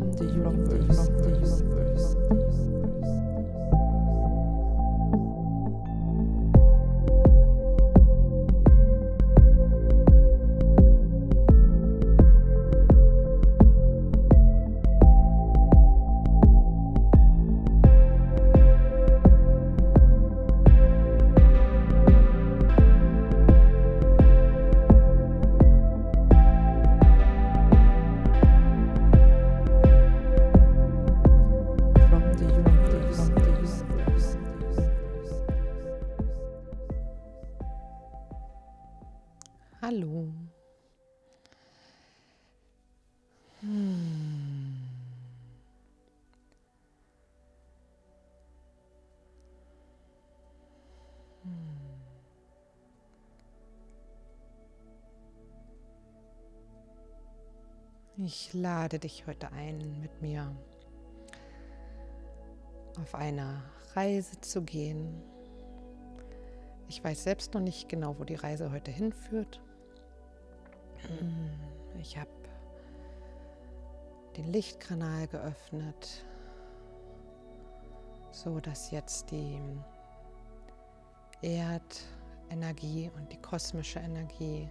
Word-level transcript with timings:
from 0.00 0.12
the 0.16 0.24
universe. 0.24 1.19
Ich 58.32 58.54
lade 58.54 59.00
dich 59.00 59.26
heute 59.26 59.50
ein, 59.50 60.00
mit 60.00 60.22
mir 60.22 60.54
auf 63.00 63.16
eine 63.16 63.60
Reise 63.96 64.40
zu 64.40 64.62
gehen. 64.62 65.20
Ich 66.86 67.02
weiß 67.02 67.24
selbst 67.24 67.54
noch 67.54 67.60
nicht 67.60 67.88
genau, 67.88 68.20
wo 68.20 68.22
die 68.22 68.36
Reise 68.36 68.70
heute 68.70 68.92
hinführt. 68.92 69.60
Hm, 70.98 71.50
Ich 71.98 72.16
habe 72.16 72.30
den 74.36 74.46
Lichtkanal 74.46 75.26
geöffnet, 75.26 76.24
so 78.30 78.60
dass 78.60 78.92
jetzt 78.92 79.32
die 79.32 79.60
Erdenergie 81.42 83.10
und 83.16 83.32
die 83.32 83.42
kosmische 83.42 83.98
Energie 83.98 84.70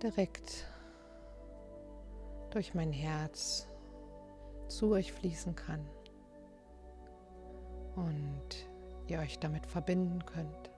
direkt 0.00 0.68
durch 2.54 2.72
mein 2.72 2.92
Herz 2.92 3.66
zu 4.68 4.92
euch 4.92 5.12
fließen 5.12 5.56
kann 5.56 5.84
und 7.96 8.68
ihr 9.08 9.18
euch 9.18 9.40
damit 9.40 9.66
verbinden 9.66 10.24
könnt. 10.24 10.70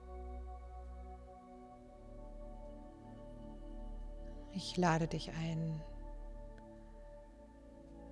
Ich 4.53 4.75
lade 4.75 5.07
dich 5.07 5.29
ein, 5.33 5.79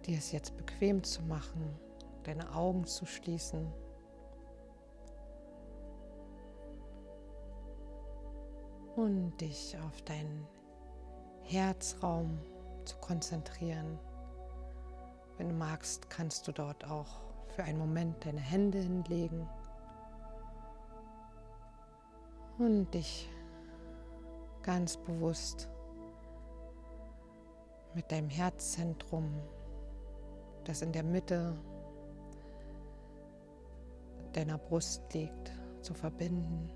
dir 0.05 0.19
es 0.19 0.31
jetzt 0.31 0.55
bequem 0.57 1.03
zu 1.03 1.23
machen, 1.23 1.79
deine 2.21 2.53
Augen 2.53 2.85
zu 2.85 3.07
schließen. 3.07 3.73
Und 8.95 9.41
dich 9.41 9.75
auf 9.79 10.03
deinen 10.03 10.47
Herzraum 11.41 12.39
zu 12.85 12.97
konzentrieren. 12.97 13.99
Wenn 15.37 15.49
du 15.49 15.55
magst, 15.55 16.09
kannst 16.09 16.47
du 16.47 16.51
dort 16.51 16.89
auch 16.89 17.21
für 17.55 17.63
einen 17.63 17.79
Moment 17.79 18.25
deine 18.25 18.39
Hände 18.39 18.79
hinlegen 18.79 19.47
und 22.57 22.93
dich 22.93 23.29
ganz 24.63 24.97
bewusst 24.97 25.69
mit 27.93 28.11
deinem 28.11 28.29
Herzzentrum, 28.29 29.29
das 30.63 30.81
in 30.81 30.91
der 30.91 31.03
Mitte 31.03 31.55
deiner 34.33 34.57
Brust 34.57 35.13
liegt, 35.13 35.51
zu 35.81 35.93
verbinden. 35.93 36.69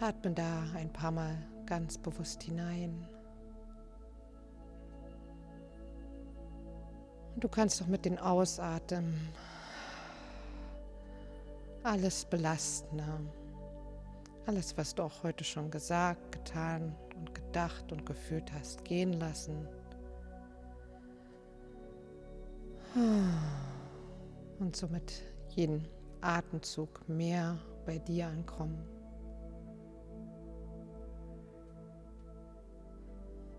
Atme 0.00 0.32
da 0.32 0.62
ein 0.74 0.92
paar 0.92 1.10
Mal 1.10 1.36
ganz 1.68 1.98
bewusst 1.98 2.42
hinein. 2.42 3.06
Und 7.34 7.44
du 7.44 7.48
kannst 7.48 7.82
auch 7.82 7.86
mit 7.86 8.06
den 8.06 8.18
Ausatmen 8.18 9.28
alles 11.82 12.24
Belastende, 12.24 13.04
alles, 14.46 14.76
was 14.78 14.94
du 14.94 15.02
auch 15.02 15.22
heute 15.22 15.44
schon 15.44 15.70
gesagt, 15.70 16.32
getan 16.32 16.96
und 17.16 17.34
gedacht 17.34 17.92
und 17.92 18.06
gefühlt 18.06 18.50
hast, 18.54 18.84
gehen 18.84 19.12
lassen. 19.12 19.68
Und 24.58 24.74
somit 24.74 25.22
jeden 25.50 25.86
Atemzug 26.22 27.06
mehr 27.08 27.58
bei 27.84 27.98
dir 27.98 28.28
ankommen. 28.28 28.97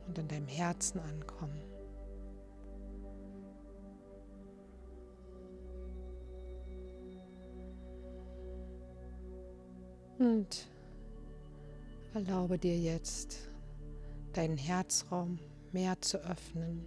Und 0.09 0.18
in 0.18 0.28
deinem 0.28 0.47
Herzen 0.47 1.00
ankommen. 1.02 1.62
Und 10.18 10.68
erlaube 12.16 12.58
dir 12.58 12.75
jetzt, 12.75 13.38
deinen 14.34 14.58
Herzraum 14.58 15.38
mehr 15.74 16.02
zu 16.02 16.18
öffnen 16.18 16.84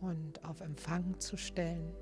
und 0.00 0.44
auf 0.44 0.60
Empfang 0.60 1.20
zu 1.20 1.36
stellen. 1.36 1.94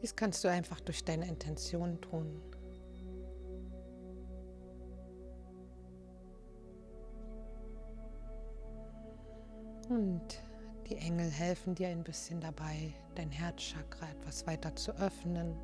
Dies 0.00 0.14
kannst 0.14 0.44
du 0.44 0.48
einfach 0.48 0.78
durch 0.78 1.04
deine 1.04 1.26
Intention 1.26 2.00
tun. 2.00 2.40
Und 9.90 10.40
die 10.88 10.94
Engel 10.98 11.28
helfen 11.28 11.74
dir 11.74 11.88
ein 11.88 12.04
bisschen 12.04 12.40
dabei, 12.40 12.94
dein 13.16 13.32
Herzchakra 13.32 14.08
etwas 14.08 14.46
weiter 14.46 14.76
zu 14.76 14.92
öffnen. 14.92 15.56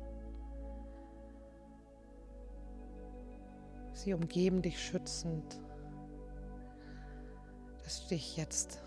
Sie 3.93 4.13
umgeben 4.13 4.61
dich 4.61 4.83
schützend, 4.83 5.61
dass 7.85 8.03
du 8.03 8.09
dich 8.09 8.35
jetzt 8.35 8.81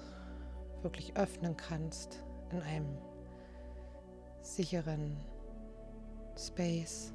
wirklich 0.82 1.16
öffnen 1.16 1.56
kannst 1.56 2.22
in 2.50 2.60
einem 2.60 2.98
sicheren 4.42 5.16
Space, 6.36 7.14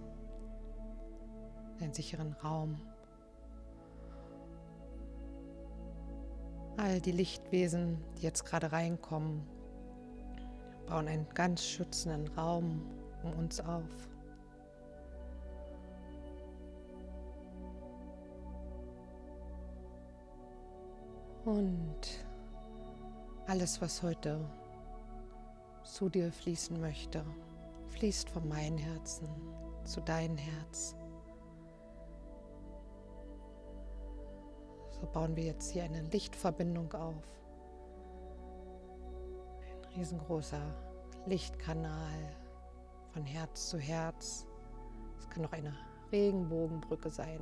einen 1.79 1.93
sicheren 1.93 2.33
Raum. 2.33 2.81
All 6.85 7.01
die 7.01 7.13
Lichtwesen, 7.13 7.97
die 8.15 8.21
jetzt 8.21 8.45
gerade 8.45 8.71
reinkommen, 8.71 9.41
bauen 10.85 11.07
einen 11.07 11.27
ganz 11.33 11.65
schützenden 11.65 12.27
Raum 12.37 12.79
um 13.23 13.33
uns 13.39 13.59
auf. 13.59 13.89
Und 21.45 22.27
alles, 23.47 23.81
was 23.81 24.03
heute 24.03 24.39
zu 25.83 26.07
dir 26.07 26.31
fließen 26.31 26.79
möchte, 26.79 27.25
fließt 27.87 28.29
von 28.29 28.47
meinem 28.47 28.77
Herzen 28.77 29.27
zu 29.85 30.01
deinem 30.01 30.37
Herz. 30.37 30.95
So 34.99 35.07
bauen 35.07 35.35
wir 35.35 35.43
jetzt 35.43 35.71
hier 35.71 35.83
eine 35.83 36.01
Lichtverbindung 36.03 36.93
auf. 36.93 37.15
Ein 39.83 39.97
riesengroßer 39.97 40.61
Lichtkanal 41.25 42.35
von 43.11 43.23
Herz 43.25 43.69
zu 43.69 43.77
Herz. 43.77 44.47
Es 45.19 45.29
kann 45.29 45.45
auch 45.45 45.51
eine 45.51 45.75
Regenbogenbrücke 46.11 47.09
sein. 47.09 47.41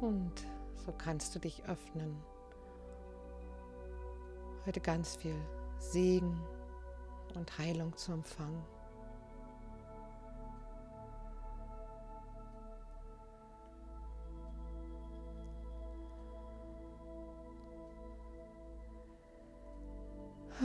Und 0.00 0.32
so 0.86 0.92
kannst 0.92 1.34
du 1.34 1.40
dich 1.40 1.64
öffnen 1.64 2.16
heute 4.64 4.80
ganz 4.80 5.16
viel 5.16 5.34
Segen 5.78 6.38
und 7.36 7.58
Heilung 7.58 7.96
zu 7.96 8.12
empfangen. 8.12 8.64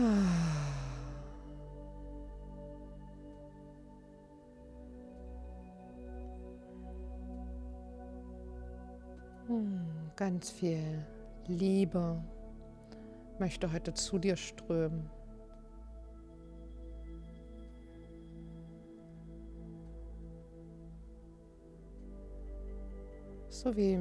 Hm, 9.47 9.85
ganz 10.15 10.51
viel 10.51 11.05
Liebe 11.47 12.23
möchte 13.39 13.71
heute 13.73 13.93
zu 13.93 14.17
dir 14.17 14.37
strömen. 14.37 15.09
So 23.63 23.77
wie 23.77 23.97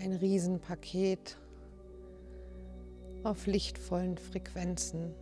ein 0.00 0.12
Riesenpaket 0.12 1.38
auf 3.22 3.46
lichtvollen 3.46 4.18
Frequenzen. 4.18 5.14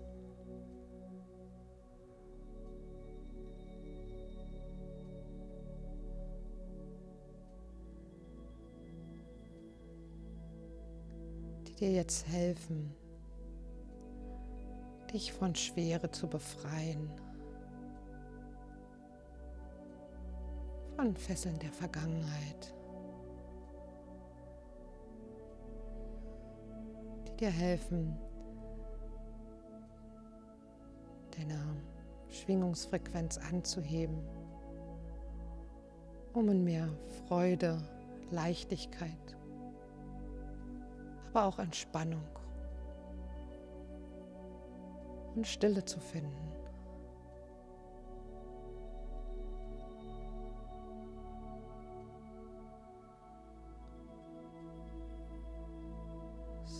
die 11.68 11.74
dir 11.76 11.92
jetzt 11.92 12.26
helfen, 12.26 12.92
dich 15.12 15.32
von 15.32 15.54
Schwere 15.54 16.10
zu 16.10 16.26
befreien, 16.26 17.08
von 20.98 21.14
Fesseln 21.14 21.56
der 21.60 21.70
Vergangenheit. 21.70 22.74
dir 27.38 27.50
helfen, 27.50 28.18
deine 31.38 31.56
Schwingungsfrequenz 32.28 33.38
anzuheben, 33.38 34.18
um 36.32 36.48
in 36.48 36.64
mehr 36.64 36.88
Freude, 37.28 37.80
Leichtigkeit, 38.32 39.36
aber 41.28 41.44
auch 41.44 41.60
Entspannung 41.60 42.26
und 45.36 45.46
Stille 45.46 45.84
zu 45.84 46.00
finden. 46.00 46.47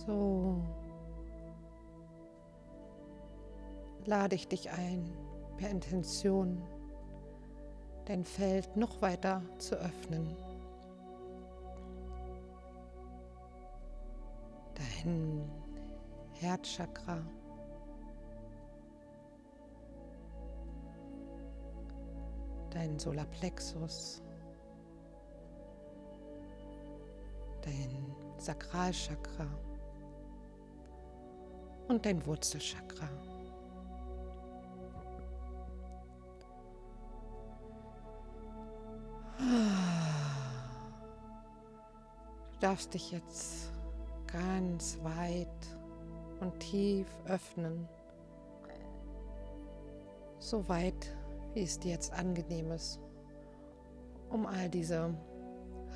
So 0.08 0.56
lade 4.06 4.36
ich 4.36 4.48
dich 4.48 4.70
ein, 4.70 5.12
per 5.58 5.68
Intention 5.68 6.62
dein 8.06 8.24
Feld 8.24 8.74
noch 8.74 9.02
weiter 9.02 9.42
zu 9.58 9.74
öffnen. 9.74 10.34
Dein 14.74 15.46
Herzchakra. 16.40 17.18
Dein 22.70 22.98
Solarplexus. 22.98 24.22
Dein 27.60 28.16
Sakralchakra 28.38 29.67
und 31.88 32.04
dein 32.04 32.24
Wurzelchakra. 32.26 33.08
Du 42.52 42.58
darfst 42.60 42.92
dich 42.92 43.12
jetzt 43.12 43.72
ganz 44.26 44.98
weit 45.02 45.48
und 46.40 46.58
tief 46.60 47.06
öffnen, 47.26 47.88
so 50.38 50.68
weit, 50.68 51.16
wie 51.54 51.62
es 51.62 51.78
dir 51.78 51.92
jetzt 51.92 52.12
angenehm 52.12 52.72
ist, 52.72 53.00
um 54.28 54.46
all 54.46 54.68
diese 54.68 55.14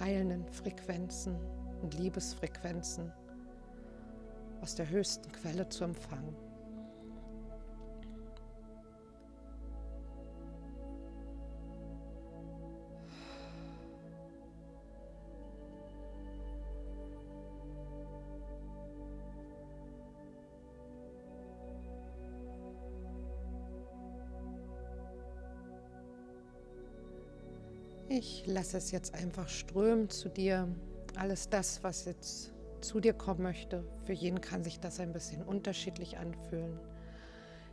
heilenden 0.00 0.48
Frequenzen 0.48 1.36
und 1.82 1.94
Liebesfrequenzen 1.94 3.12
aus 4.62 4.76
der 4.76 4.88
höchsten 4.88 5.30
Quelle 5.32 5.68
zu 5.68 5.84
empfangen. 5.84 6.36
Ich 28.08 28.44
lasse 28.46 28.76
es 28.76 28.90
jetzt 28.90 29.14
einfach 29.14 29.48
strömen 29.48 30.08
zu 30.10 30.28
dir. 30.28 30.68
Alles 31.16 31.48
das, 31.48 31.82
was 31.82 32.04
jetzt 32.04 32.52
zu 32.82 33.00
dir 33.00 33.14
kommen 33.14 33.42
möchte. 33.42 33.84
Für 34.04 34.12
jeden 34.12 34.40
kann 34.40 34.64
sich 34.64 34.80
das 34.80 35.00
ein 35.00 35.12
bisschen 35.12 35.42
unterschiedlich 35.42 36.18
anfühlen. 36.18 36.78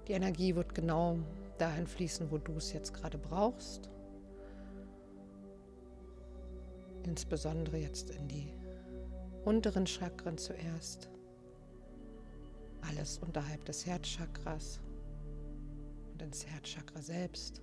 Die 0.08 0.14
Energie 0.14 0.56
wird 0.56 0.74
genau 0.74 1.20
dahin 1.58 1.88
fließen, 1.88 2.32
wo 2.32 2.38
du 2.38 2.54
es 2.54 2.74
jetzt 2.74 2.94
gerade 2.94 3.18
brauchst. 3.18 3.90
Insbesondere 7.04 7.78
jetzt 7.78 8.10
in 8.12 8.28
die 8.28 8.54
unteren 9.45 9.88
Chakren 9.88 10.38
zuerst. 10.38 11.10
Alles 12.81 13.18
unterhalb 13.19 13.66
des 13.66 13.86
Herzchakras 13.86 14.80
und 16.14 16.22
ins 16.22 16.45
Herzchakra 16.45 17.02
selbst. 17.02 17.62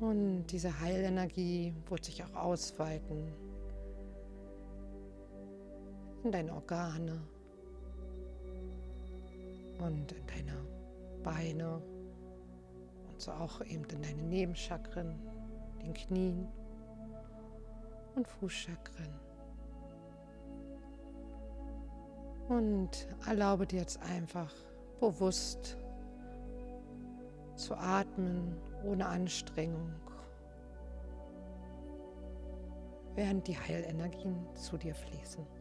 Und 0.00 0.46
diese 0.46 0.80
Heilenergie 0.80 1.74
wird 1.88 2.04
sich 2.06 2.24
auch 2.24 2.34
ausweiten 2.34 3.30
in 6.24 6.32
deine 6.32 6.52
Organe 6.52 7.20
und 9.78 10.12
in 10.12 10.26
deine 10.26 10.66
Beine 11.22 11.82
und 13.08 13.20
so 13.20 13.32
auch 13.32 13.60
eben 13.62 13.84
in 13.84 14.02
deine 14.02 14.22
Nebenchakren, 14.22 15.18
den 15.82 15.94
Knien 15.94 16.48
und 18.14 18.26
Fußchakren. 18.26 19.18
Und 22.48 23.08
erlaube 23.26 23.66
dir 23.66 23.80
jetzt 23.80 24.00
einfach 24.02 24.52
bewusst 24.98 25.76
zu 27.54 27.74
atmen 27.76 28.56
ohne 28.84 29.06
Anstrengung, 29.06 29.92
während 33.14 33.46
die 33.46 33.58
Heilenergien 33.58 34.46
zu 34.56 34.76
dir 34.76 34.94
fließen. 34.94 35.59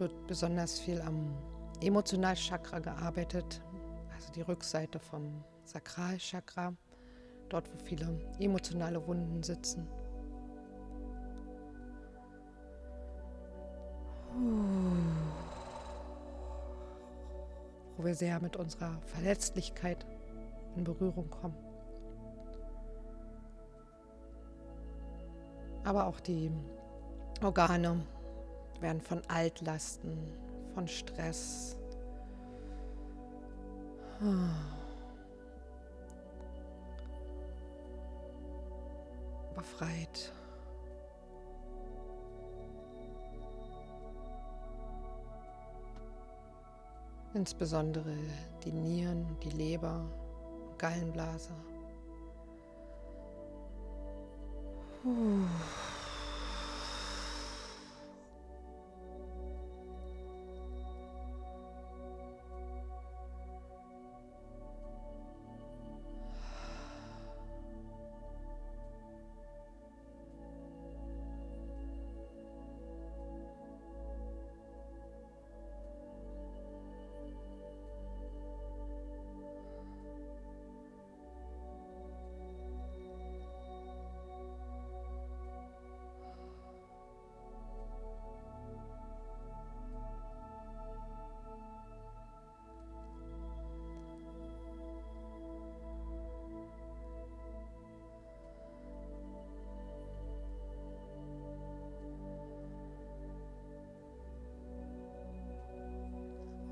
Wird 0.00 0.26
besonders 0.26 0.80
viel 0.80 1.00
am 1.02 1.36
Emotionalchakra 1.82 2.78
gearbeitet, 2.78 3.62
also 4.12 4.32
die 4.32 4.40
Rückseite 4.40 4.98
vom 4.98 5.44
Sakralchakra, 5.64 6.74
dort 7.48 7.72
wo 7.72 7.78
viele 7.84 8.18
emotionale 8.38 9.06
Wunden 9.06 9.42
sitzen. 9.42 9.86
Wo 17.96 18.04
wir 18.04 18.14
sehr 18.14 18.40
mit 18.40 18.56
unserer 18.56 18.98
Verletzlichkeit 19.02 20.06
in 20.76 20.84
Berührung 20.84 21.28
kommen. 21.28 21.56
Aber 25.84 26.06
auch 26.06 26.20
die 26.20 26.50
Organe 27.42 28.02
werden 28.80 29.00
von 29.00 29.22
Altlasten, 29.28 30.18
von 30.74 30.86
Stress 30.88 31.76
befreit. 39.54 40.32
Insbesondere 47.32 48.16
die 48.64 48.72
Nieren, 48.72 49.38
die 49.42 49.50
Leber, 49.50 50.04
Gallenblase. 50.78 51.54
Puh. 55.02 55.46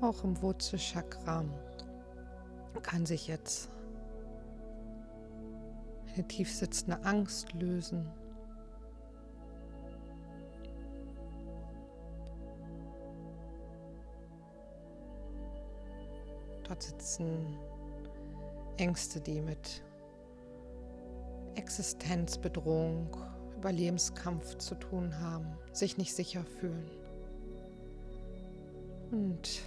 Auch 0.09 0.23
im 0.23 0.41
Wurzelchakra 0.41 1.45
kann 2.81 3.05
sich 3.05 3.27
jetzt 3.27 3.69
eine 6.15 6.27
tief 6.27 6.51
sitzende 6.51 6.99
Angst 7.03 7.53
lösen. 7.53 8.09
Dort 16.63 16.81
sitzen 16.81 17.59
Ängste, 18.77 19.21
die 19.21 19.41
mit 19.41 19.83
Existenzbedrohung, 21.53 23.15
Überlebenskampf 23.57 24.57
zu 24.57 24.73
tun 24.73 25.19
haben, 25.19 25.55
sich 25.71 25.99
nicht 25.99 26.15
sicher 26.15 26.43
fühlen. 26.43 26.89
Und 29.11 29.61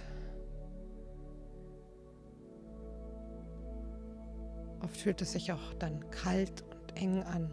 Oft 4.83 4.97
fühlt 4.97 5.21
es 5.21 5.31
sich 5.31 5.51
auch 5.51 5.73
dann 5.79 6.09
kalt 6.11 6.63
und 6.71 6.97
eng 7.01 7.23
an. 7.23 7.49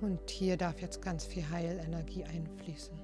Und 0.00 0.28
hier 0.28 0.56
darf 0.56 0.80
jetzt 0.80 1.00
ganz 1.00 1.24
viel 1.24 1.48
Heilenergie 1.48 2.24
einfließen. 2.24 3.03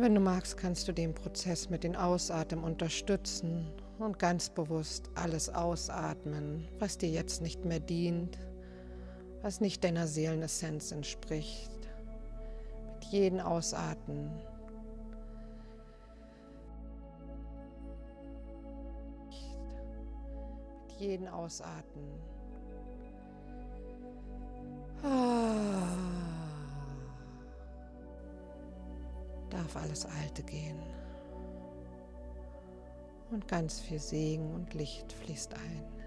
Wenn 0.00 0.14
du 0.14 0.20
magst, 0.20 0.56
kannst 0.56 0.88
du 0.88 0.92
den 0.92 1.14
Prozess 1.14 1.68
mit 1.68 1.84
den 1.84 1.96
Ausatmen 1.96 2.64
unterstützen 2.64 3.66
und 3.98 4.18
ganz 4.18 4.48
bewusst 4.48 5.10
alles 5.14 5.48
ausatmen, 5.48 6.66
was 6.78 6.96
dir 6.96 7.10
jetzt 7.10 7.42
nicht 7.42 7.64
mehr 7.64 7.80
dient, 7.80 8.38
was 9.42 9.60
nicht 9.60 9.84
deiner 9.84 10.06
Seelenessenz 10.06 10.92
entspricht. 10.92 11.70
Mit 12.94 13.04
jedem 13.04 13.40
Ausatmen 13.40 14.30
mit 20.90 21.00
jedem 21.00 21.28
Ausatmen. 21.28 22.20
Ah. 25.02 26.09
Darf 29.50 29.76
alles 29.76 30.06
Alte 30.06 30.42
gehen. 30.42 30.78
Und 33.30 33.46
ganz 33.46 33.80
viel 33.80 34.00
Segen 34.00 34.54
und 34.54 34.74
Licht 34.74 35.12
fließt 35.12 35.54
ein. 35.54 35.99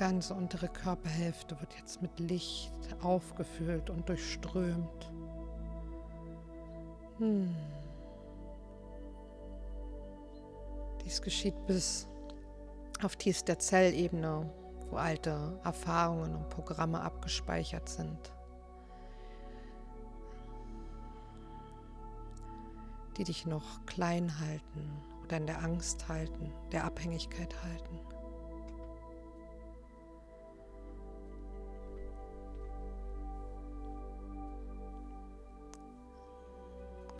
Ganze 0.00 0.32
untere 0.32 0.68
Körperhälfte 0.68 1.60
wird 1.60 1.74
jetzt 1.74 2.00
mit 2.00 2.18
Licht 2.18 2.72
aufgefüllt 3.02 3.90
und 3.90 4.08
durchströmt. 4.08 5.12
Hm. 7.18 7.54
Dies 11.04 11.20
geschieht 11.20 11.66
bis 11.66 12.08
auf 13.02 13.16
tiefster 13.16 13.58
Zellebene, 13.58 14.50
wo 14.88 14.96
alte 14.96 15.60
Erfahrungen 15.64 16.34
und 16.34 16.48
Programme 16.48 17.02
abgespeichert 17.02 17.90
sind, 17.90 18.32
die 23.18 23.24
dich 23.24 23.44
noch 23.44 23.84
klein 23.84 24.32
halten 24.40 24.90
oder 25.24 25.36
in 25.36 25.46
der 25.46 25.62
Angst 25.62 26.08
halten, 26.08 26.54
der 26.72 26.84
Abhängigkeit 26.84 27.54
halten. 27.62 28.19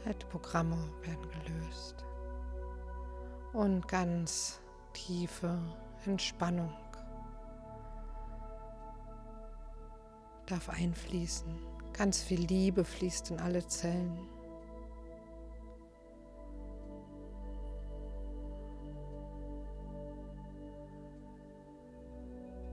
Alte 0.07 0.27
Programme 0.27 0.77
werden 1.03 1.29
gelöst. 1.45 2.05
Und 3.53 3.87
ganz 3.87 4.61
tiefe 4.93 5.59
Entspannung 6.07 6.73
darf 10.47 10.69
einfließen. 10.69 11.49
Ganz 11.93 12.23
viel 12.23 12.41
Liebe 12.41 12.85
fließt 12.85 13.31
in 13.31 13.41
alle 13.41 13.67
Zellen. 13.67 14.19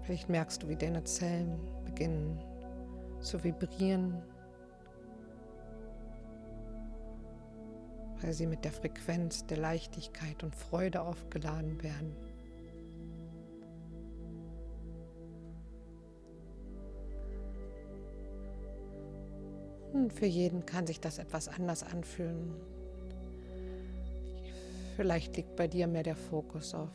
Vielleicht 0.02 0.30
merkst 0.30 0.64
du, 0.64 0.70
wie 0.70 0.76
deine 0.76 1.04
Zellen 1.04 1.60
beginnen 1.84 2.42
zu 3.20 3.44
vibrieren 3.44 4.24
weil 8.22 8.34
sie 8.34 8.48
mit 8.48 8.66
der 8.66 8.72
Frequenz 8.72 9.46
der 9.46 9.58
Leichtigkeit 9.58 10.44
und 10.44 10.56
Freude 10.56 11.02
aufgeladen 11.02 11.82
werden. 11.84 12.16
Und 19.94 20.14
für 20.14 20.26
jeden 20.26 20.66
kann 20.66 20.86
sich 20.86 21.00
das 21.00 21.18
etwas 21.18 21.48
anders 21.48 21.84
anfühlen. 21.84 22.54
Vielleicht 24.96 25.38
liegt 25.38 25.56
bei 25.56 25.68
dir 25.68 25.88
mehr 25.88 26.04
der 26.04 26.16
Fokus 26.16 26.74
auf 26.74 26.92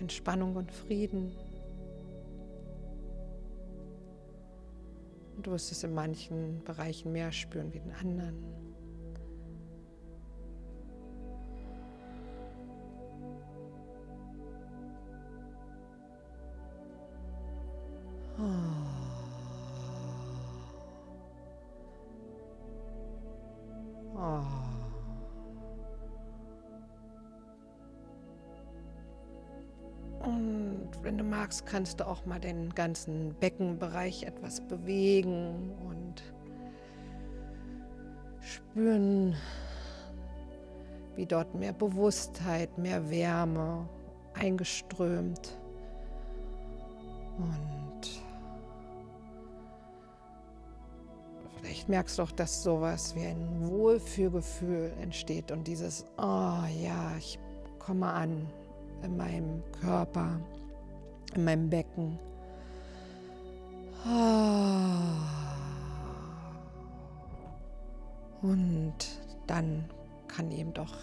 Entspannung 0.00 0.56
und 0.56 0.70
Frieden. 0.70 1.32
Und 5.36 5.46
du 5.46 5.50
wirst 5.52 5.72
es 5.72 5.84
in 5.84 5.94
manchen 5.94 6.62
Bereichen 6.64 7.12
mehr 7.12 7.32
spüren 7.32 7.72
wie 7.72 7.78
in 7.78 7.92
anderen. 7.92 8.57
Magst, 31.58 31.66
kannst 31.66 32.00
du 32.00 32.06
auch 32.06 32.24
mal 32.26 32.40
den 32.40 32.74
ganzen 32.74 33.34
Beckenbereich 33.34 34.24
etwas 34.24 34.60
bewegen 34.60 35.72
und 35.88 36.22
spüren, 38.40 39.36
wie 41.16 41.26
dort 41.26 41.54
mehr 41.54 41.72
Bewusstheit, 41.72 42.76
mehr 42.78 43.10
Wärme 43.10 43.88
eingeströmt. 44.34 45.58
Und 47.38 48.22
vielleicht 51.60 51.88
merkst 51.88 52.18
du 52.18 52.22
auch, 52.22 52.32
dass 52.32 52.62
sowas 52.62 53.14
wie 53.14 53.26
ein 53.26 53.68
Wohlfühlgefühl 53.68 54.92
entsteht 55.00 55.50
und 55.50 55.66
dieses, 55.66 56.04
oh 56.18 56.62
ja, 56.82 57.16
ich 57.18 57.38
komme 57.78 58.06
an 58.06 58.46
in 59.02 59.16
meinem 59.16 59.62
Körper 59.80 60.40
in 61.34 61.44
meinem 61.44 61.70
Becken. 61.70 62.18
Und 68.42 68.94
dann 69.46 69.84
kann 70.28 70.50
eben 70.50 70.72
doch 70.72 70.94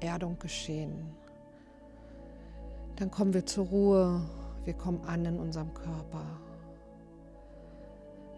Erdung 0.00 0.38
geschehen. 0.38 1.14
Dann 2.96 3.10
kommen 3.10 3.34
wir 3.34 3.46
zur 3.46 3.66
Ruhe, 3.66 4.22
wir 4.64 4.74
kommen 4.74 5.02
an 5.04 5.24
in 5.24 5.38
unserem 5.38 5.72
Körper. 5.74 6.24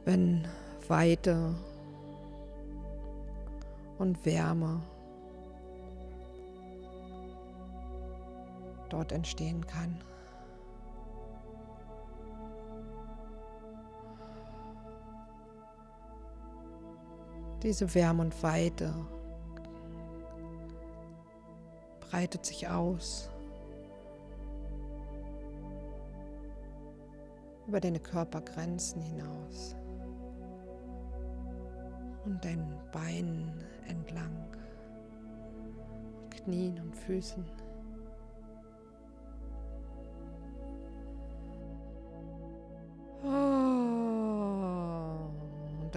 Wenn 0.04 0.46
Weite 0.88 1.54
und 3.98 4.24
Wärme 4.26 4.82
dort 8.88 9.12
entstehen 9.12 9.66
kann. 9.66 10.00
Diese 17.62 17.94
Wärme 17.94 18.22
und 18.22 18.42
Weite 18.42 18.92
breitet 22.00 22.44
sich 22.44 22.68
aus 22.68 23.30
über 27.68 27.78
deine 27.78 28.00
Körpergrenzen 28.00 29.00
hinaus 29.00 29.76
und 32.24 32.44
deinen 32.44 32.80
Beinen 32.90 33.52
entlang, 33.86 34.36
Knien 36.30 36.80
und 36.80 36.96
Füßen. 36.96 37.44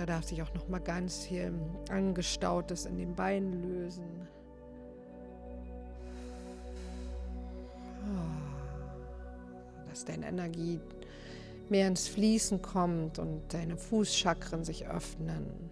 Da 0.06 0.14
darf 0.14 0.26
sich 0.26 0.44
auch 0.44 0.54
noch 0.54 0.68
mal 0.68 0.82
ganz 0.82 1.26
viel 1.26 1.52
Angestautes 1.90 2.86
in 2.86 3.00
den 3.00 3.16
Beinen 3.16 3.64
lösen. 3.64 4.06
Dass 9.90 10.06
deine 10.06 10.28
Energie 10.28 10.80
mehr 11.70 11.88
ins 11.88 12.08
Fließen 12.08 12.62
kommt 12.62 13.18
und 13.18 13.52
deine 13.52 13.78
Fußchakren 13.78 14.64
sich 14.64 14.88
öffnen 14.88 15.72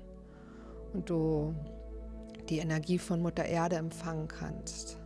und 0.93 1.12
du 1.12 1.54
die 2.50 2.58
Energie 2.58 2.98
von 2.98 3.22
Mutter 3.22 3.46
Erde 3.46 3.76
empfangen 3.76 4.28
kannst. 4.28 4.98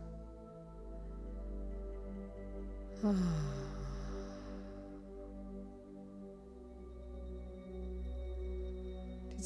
Ah. 3.02 3.67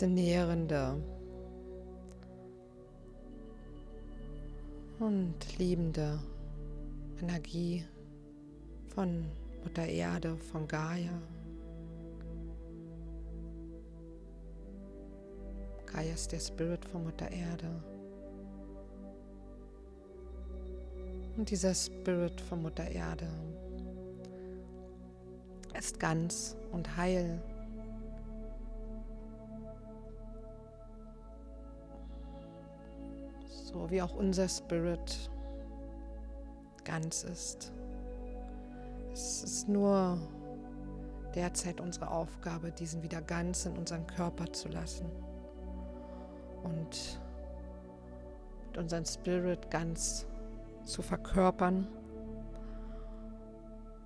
Diese 0.02 0.10
nährende 0.10 1.00
und 4.98 5.34
liebende 5.58 6.18
Energie 7.20 7.84
von 8.88 9.24
Mutter 9.62 9.86
Erde, 9.86 10.36
von 10.36 10.66
Gaia. 10.66 11.12
Gaia 15.86 16.14
ist 16.14 16.32
der 16.32 16.40
Spirit 16.40 16.84
von 16.84 17.04
Mutter 17.04 17.30
Erde. 17.30 17.70
Und 21.36 21.48
dieser 21.48 21.76
Spirit 21.76 22.40
von 22.40 22.62
Mutter 22.62 22.90
Erde 22.90 23.28
ist 25.78 26.00
ganz 26.00 26.56
und 26.72 26.96
heil 26.96 27.40
so 33.72 33.90
wie 33.90 34.02
auch 34.02 34.14
unser 34.14 34.48
Spirit 34.48 35.30
ganz 36.84 37.24
ist. 37.24 37.72
Es 39.12 39.42
ist 39.42 39.68
nur 39.68 40.18
derzeit 41.34 41.80
unsere 41.80 42.10
Aufgabe, 42.10 42.72
diesen 42.72 43.02
wieder 43.02 43.22
ganz 43.22 43.66
in 43.66 43.76
unseren 43.76 44.06
Körper 44.06 44.52
zu 44.52 44.68
lassen 44.68 45.06
und 46.62 47.20
mit 48.66 48.78
unserem 48.78 49.04
Spirit 49.04 49.70
ganz 49.70 50.26
zu 50.84 51.02
verkörpern. 51.02 51.86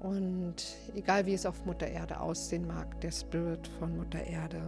Und 0.01 0.77
egal 0.95 1.27
wie 1.27 1.35
es 1.35 1.47
auf 1.47 1.65
Mutter 1.65 1.89
Erde 1.89 2.21
aussehen 2.21 2.67
mag, 2.67 3.01
der 3.01 3.11
Spirit 3.11 3.67
von 3.79 3.97
Mutter 3.97 4.23
Erde 4.23 4.61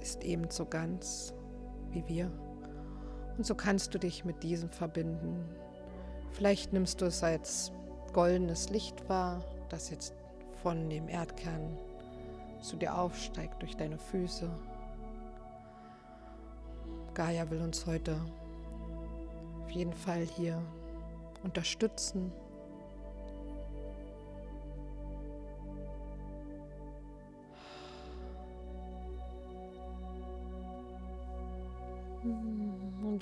ist 0.00 0.24
ebenso 0.24 0.66
ganz 0.66 1.32
wie 1.90 2.06
wir. 2.08 2.30
Und 3.36 3.44
so 3.44 3.54
kannst 3.54 3.94
du 3.94 3.98
dich 3.98 4.24
mit 4.24 4.42
diesem 4.42 4.70
verbinden. 4.70 5.44
Vielleicht 6.32 6.72
nimmst 6.72 7.00
du 7.00 7.06
es 7.06 7.22
als 7.22 7.72
goldenes 8.12 8.70
Licht 8.70 9.08
wahr, 9.08 9.42
das 9.68 9.90
jetzt 9.90 10.14
von 10.62 10.88
dem 10.88 11.08
Erdkern 11.08 11.76
zu 12.60 12.76
dir 12.76 12.96
aufsteigt 12.96 13.60
durch 13.60 13.76
deine 13.76 13.98
Füße. 13.98 14.48
Gaia 17.14 17.48
will 17.50 17.60
uns 17.60 17.86
heute 17.86 18.16
auf 19.62 19.70
jeden 19.70 19.92
Fall 19.92 20.22
hier 20.36 20.60
unterstützen 21.42 22.32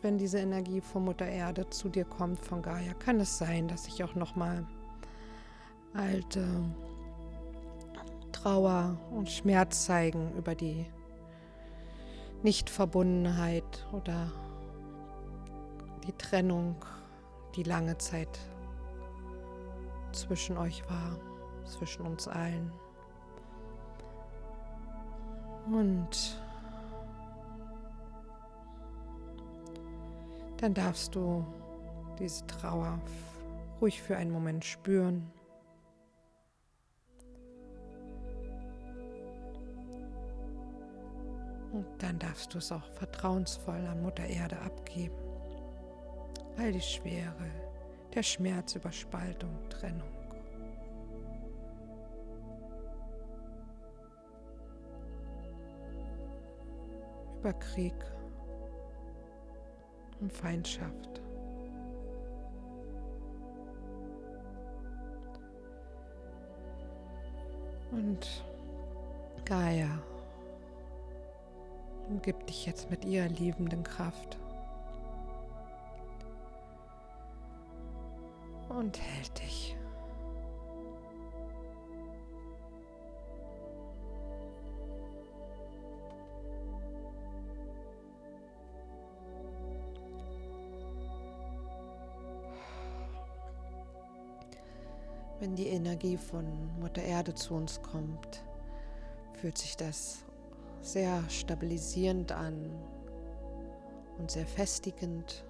Wenn 0.03 0.19
diese 0.19 0.41
Energie 0.41 0.81
von 0.81 1.05
Mutter 1.05 1.27
Erde 1.27 1.71
zu 1.71 1.89
dir 1.89 2.05
kommt, 2.05 2.45
von 2.45 2.61
Gaia, 2.61 2.93
kann 2.95 3.21
es 3.21 3.39
sein, 3.39 3.69
dass 3.69 3.85
sich 3.85 4.03
auch 4.03 4.17
nochmal 4.17 4.67
alte 5.95 6.45
Trauer 8.33 8.99
und 9.13 9.31
Schmerz 9.31 9.85
zeigen 9.85 10.33
über 10.37 10.57
die 10.57 10.87
Nichtverbundenheit 12.43 13.87
oder 13.93 14.33
die 16.05 16.13
Trennung, 16.15 16.85
die 17.55 17.63
lange 17.63 17.97
Zeit 17.99 18.41
zwischen 20.11 20.59
euch 20.59 20.83
war, 20.91 21.21
zwischen 21.65 22.05
uns 22.05 22.27
allen. 22.27 22.73
Und 25.71 26.42
dann 30.63 30.75
darfst 30.75 31.17
du 31.17 31.45
diese 32.21 32.47
Trauer 32.47 33.01
ruhig 33.81 34.01
für 34.01 34.17
einen 34.17 34.31
Moment 34.31 34.65
spüren. 34.65 35.29
Und 41.73 41.87
dann 41.99 42.17
darfst 42.21 42.55
du 42.55 42.59
es 42.59 42.71
auch 42.71 42.87
vertrauensvoll 42.93 43.85
an 43.87 44.03
Mutter 44.03 44.25
Erde 44.25 44.57
abgeben. 44.61 45.17
All 46.57 46.71
die 46.71 46.81
Schwere, 46.81 47.51
der 48.15 48.23
Schmerz 48.23 48.77
über 48.77 48.93
Spaltung, 48.93 49.59
Trennung. 49.69 50.13
Über 57.41 57.53
Krieg 57.55 57.97
und 60.23 60.33
Feindschaft. 60.33 61.21
Und 67.91 68.45
Gaia 69.45 69.99
umgibt 72.09 72.49
dich 72.49 72.67
jetzt 72.67 72.91
mit 72.91 73.05
ihrer 73.05 73.29
liebenden 73.29 73.83
Kraft. 73.83 74.39
Und 78.69 78.99
hält 78.99 79.39
dich. 79.39 79.77
Wenn 95.43 95.57
die 95.57 95.67
Energie 95.67 96.17
von 96.17 96.47
Mutter 96.79 97.03
Erde 97.03 97.35
zu 97.35 97.55
uns 97.55 97.83
kommt, 97.83 98.45
fühlt 99.41 99.59
sich 99.59 99.77
das 99.77 100.25
sehr 100.83 101.29
stabilisierend 101.29 102.31
an 102.31 102.71
und 104.19 104.31
sehr 104.31 104.47
festigend. 104.47 105.45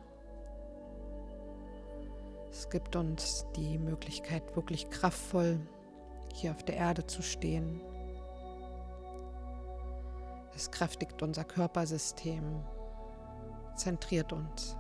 Es 2.51 2.71
gibt 2.71 2.97
uns 2.97 3.45
die 3.55 3.77
Möglichkeit, 3.77 4.57
wirklich 4.57 4.89
kraftvoll 4.89 5.61
hier 6.33 6.53
auf 6.53 6.63
der 6.63 6.77
Erde 6.77 7.07
zu 7.07 7.21
stehen. 7.21 7.79
Es 10.57 10.71
kräftigt 10.71 11.23
unser 11.23 11.45
Körpersystem, 11.45 12.63
zentriert 13.77 14.33
uns. 14.33 14.75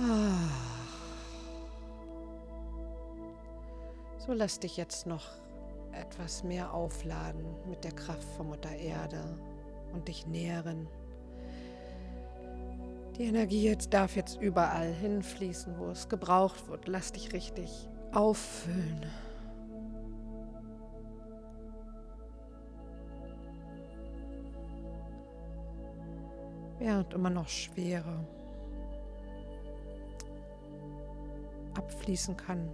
Ah. 0.00 0.83
So 4.26 4.32
lass 4.32 4.58
dich 4.58 4.78
jetzt 4.78 5.06
noch 5.06 5.26
etwas 5.92 6.44
mehr 6.44 6.72
aufladen 6.72 7.44
mit 7.68 7.84
der 7.84 7.92
Kraft 7.92 8.24
von 8.36 8.46
Mutter 8.48 8.74
Erde 8.74 9.38
und 9.92 10.08
dich 10.08 10.26
nähren. 10.26 10.88
Die 13.18 13.24
Energie 13.24 13.64
jetzt 13.64 13.92
darf 13.92 14.16
jetzt 14.16 14.40
überall 14.40 14.90
hinfließen, 14.94 15.78
wo 15.78 15.90
es 15.90 16.08
gebraucht 16.08 16.68
wird. 16.68 16.88
Lass 16.88 17.12
dich 17.12 17.34
richtig 17.34 17.90
auffüllen. 18.12 19.04
Während 26.78 27.12
immer 27.12 27.30
noch 27.30 27.48
Schwere 27.48 28.26
abfließen 31.74 32.38
kann. 32.38 32.70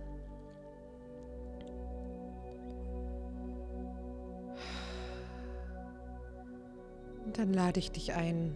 Dann 7.41 7.55
lade 7.55 7.81
ich 7.81 7.91
dich 7.91 8.13
ein, 8.13 8.55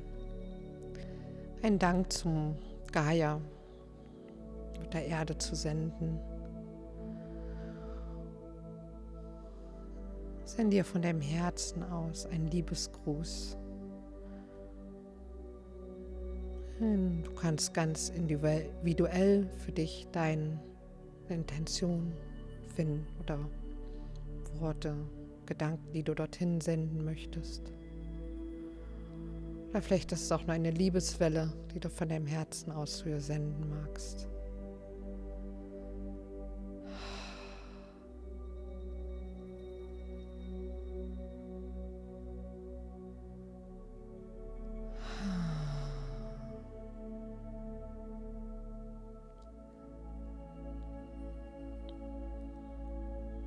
einen 1.63 1.79
Dank 1.79 2.13
zum 2.13 2.55
Gaia, 2.93 3.41
der 4.93 5.07
Erde 5.07 5.39
zu 5.39 5.57
senden. 5.57 6.21
Send 10.45 10.75
dir 10.75 10.85
von 10.85 11.01
deinem 11.01 11.23
Herzen 11.23 11.83
aus 11.83 12.27
einen 12.27 12.49
Liebesgruß. 12.49 13.57
Du 16.79 17.35
kannst 17.41 17.73
ganz 17.73 18.11
individuell 18.11 19.49
für 19.57 19.73
dich 19.73 20.07
deine 20.13 20.61
Intention 21.31 22.13
finden 22.75 23.07
oder 23.23 23.39
Worte, 24.59 24.95
Gedanken, 25.47 25.91
die 25.95 26.03
du 26.03 26.15
dorthin 26.15 26.61
senden 26.61 27.03
möchtest. 27.03 27.73
Oder 29.75 29.83
vielleicht 29.83 30.13
ist 30.13 30.23
es 30.23 30.31
auch 30.31 30.43
nur 30.43 30.53
eine 30.53 30.71
Liebeswelle, 30.71 31.53
die 31.75 31.81
du 31.81 31.91
von 31.91 32.09
deinem 32.09 32.29
Herzen 32.29 32.71
aus 32.71 32.99
zu 32.99 33.09
ihr 33.09 33.21
senden 33.21 33.69
magst. 33.71 34.29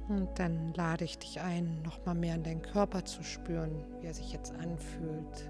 Und 0.09 0.27
dann 0.37 0.73
lade 0.73 1.05
ich 1.05 1.17
dich 1.19 1.39
ein, 1.39 1.81
noch 1.83 2.05
mal 2.05 2.15
mehr 2.15 2.35
in 2.35 2.43
deinen 2.43 2.61
Körper 2.61 3.05
zu 3.05 3.23
spüren, 3.23 3.85
wie 4.01 4.07
er 4.07 4.13
sich 4.13 4.33
jetzt 4.33 4.51
anfühlt, 4.55 5.49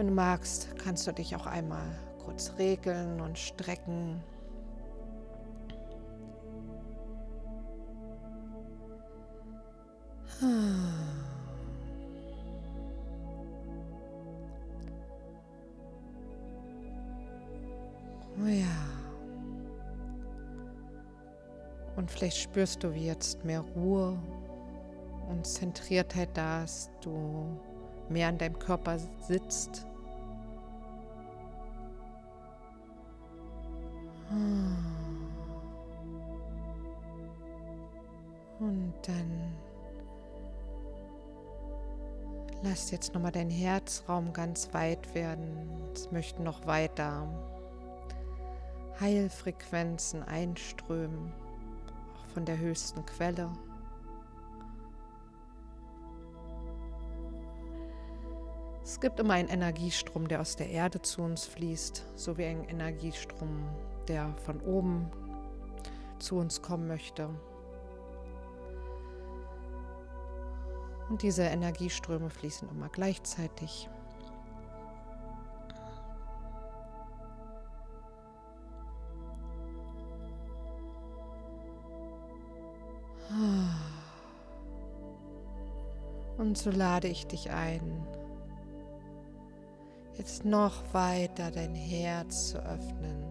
Wenn 0.00 0.06
du 0.06 0.14
magst, 0.14 0.66
kannst 0.82 1.06
du 1.06 1.12
dich 1.12 1.36
auch 1.36 1.44
einmal 1.44 1.84
kurz 2.24 2.54
regeln 2.56 3.20
und 3.20 3.38
strecken. 3.38 4.22
Oh 18.42 18.46
ja. 18.46 18.64
Und 21.96 22.10
vielleicht 22.10 22.38
spürst 22.38 22.82
du, 22.82 22.94
wie 22.94 23.04
jetzt 23.04 23.44
mehr 23.44 23.60
Ruhe 23.76 24.18
und 25.28 25.46
Zentriertheit 25.46 26.30
da 26.32 26.64
ist, 26.64 26.90
du 27.02 27.60
mehr 28.08 28.28
an 28.28 28.38
deinem 28.38 28.58
Körper 28.58 28.98
sitzt. 28.98 29.86
Und 38.60 38.94
dann 39.02 39.54
lass 42.62 42.90
jetzt 42.92 43.12
nochmal 43.14 43.32
dein 43.32 43.50
Herzraum 43.50 44.32
ganz 44.32 44.72
weit 44.72 45.14
werden. 45.14 45.68
Es 45.92 46.12
möchten 46.12 46.44
noch 46.44 46.66
weiter 46.66 47.26
Heilfrequenzen 49.00 50.22
einströmen, 50.22 51.32
auch 52.14 52.26
von 52.34 52.44
der 52.44 52.58
höchsten 52.58 53.04
Quelle. 53.06 53.50
Es 58.84 59.00
gibt 59.00 59.18
immer 59.20 59.34
einen 59.34 59.48
Energiestrom, 59.48 60.28
der 60.28 60.40
aus 60.40 60.56
der 60.56 60.68
Erde 60.68 61.00
zu 61.00 61.22
uns 61.22 61.46
fließt, 61.46 62.04
sowie 62.16 62.44
einen 62.44 62.64
Energiestrom, 62.64 63.64
der 64.10 64.34
von 64.44 64.60
oben 64.62 65.08
zu 66.18 66.36
uns 66.36 66.60
kommen 66.60 66.88
möchte. 66.88 67.30
Und 71.08 71.22
diese 71.22 71.44
Energieströme 71.44 72.28
fließen 72.28 72.68
immer 72.70 72.88
gleichzeitig. 72.88 73.88
Und 86.36 86.58
so 86.58 86.70
lade 86.70 87.06
ich 87.06 87.28
dich 87.28 87.50
ein, 87.50 88.06
jetzt 90.18 90.44
noch 90.44 90.82
weiter 90.92 91.52
dein 91.52 91.76
Herz 91.76 92.50
zu 92.50 92.58
öffnen 92.58 93.29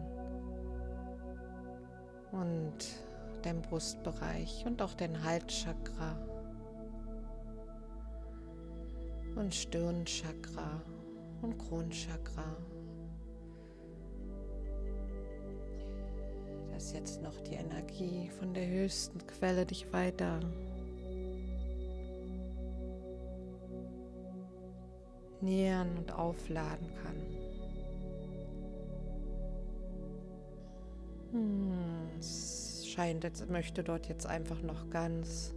und 2.32 2.78
dein 3.44 3.62
Brustbereich 3.62 4.64
und 4.66 4.82
auch 4.82 4.94
dein 4.94 5.24
Halschakra. 5.24 6.18
und 9.40 9.56
Stirnchakra 9.56 10.82
und 11.42 11.58
Kronchakra. 11.58 12.58
Dass 16.72 16.94
jetzt 16.94 17.22
noch 17.22 17.40
die 17.42 17.56
Energie 17.56 18.30
von 18.40 18.54
der 18.54 18.68
höchsten 18.68 19.26
Quelle 19.26 19.66
dich 19.66 19.92
weiter 19.94 20.40
nähern 25.42 25.98
und 25.98 26.12
aufladen 26.12 26.90
kann. 27.02 27.39
Scheint, 33.00 33.24
als 33.24 33.48
möchte 33.48 33.82
dort 33.82 34.10
jetzt 34.10 34.26
einfach 34.26 34.62
noch 34.62 34.90
ganz 34.90 35.54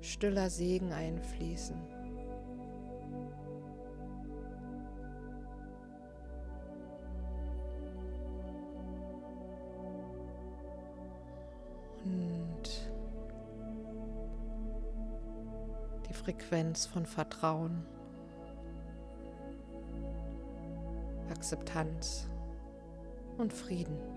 stiller 0.00 0.50
Segen 0.50 0.92
einfließen. 0.92 1.76
Und 12.04 12.90
die 16.08 16.14
Frequenz 16.14 16.86
von 16.86 17.06
Vertrauen. 17.06 17.86
Akzeptanz 21.30 22.26
und 23.38 23.52
Frieden. 23.52 24.15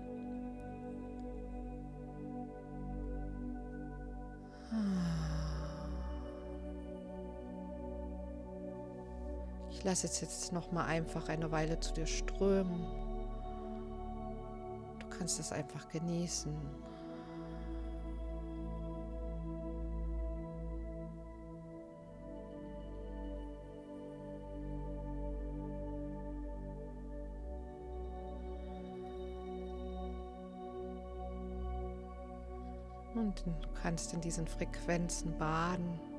Ich 9.80 9.84
lasse 9.84 10.08
es 10.08 10.20
jetzt 10.20 10.52
noch 10.52 10.72
mal 10.72 10.84
einfach 10.84 11.30
eine 11.30 11.50
Weile 11.52 11.80
zu 11.80 11.94
dir 11.94 12.04
strömen. 12.04 12.84
Du 14.98 15.08
kannst 15.08 15.40
es 15.40 15.52
einfach 15.52 15.88
genießen. 15.88 16.54
Und 33.14 33.46
du 33.46 33.52
kannst 33.82 34.12
in 34.12 34.20
diesen 34.20 34.46
Frequenzen 34.46 35.38
baden. 35.38 36.09